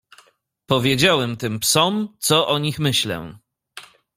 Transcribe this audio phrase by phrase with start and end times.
[0.65, 3.35] "Powiedziałem tym psom, co o nich myślę."